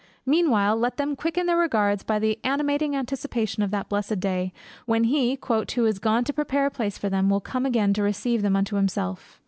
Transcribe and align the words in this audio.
Meanwhile 0.25 0.77
let 0.77 0.97
them 0.97 1.15
quicken 1.15 1.45
their 1.45 1.57
regards 1.59 2.01
by 2.01 2.17
the 2.17 2.39
animating 2.43 2.95
anticipation 2.95 3.61
of 3.61 3.69
that 3.69 3.87
blessed 3.87 4.19
day, 4.19 4.51
when 4.87 5.03
he 5.03 5.37
"who 5.45 5.85
is 5.85 5.99
gone 5.99 6.23
to 6.23 6.33
prepare 6.33 6.65
a 6.65 6.71
place 6.71 6.97
for 6.97 7.07
them, 7.07 7.29
will 7.29 7.39
come 7.39 7.67
again 7.67 7.93
to 7.93 8.01
receive 8.01 8.41
them 8.41 8.55
unto 8.55 8.77
himself." 8.77 9.39